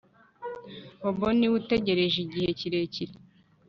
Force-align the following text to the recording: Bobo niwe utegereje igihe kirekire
Bobo 1.01 1.27
niwe 1.37 1.55
utegereje 1.61 2.17
igihe 2.25 2.49
kirekire 2.59 3.13